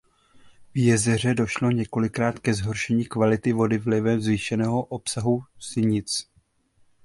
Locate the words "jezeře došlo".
0.77-1.71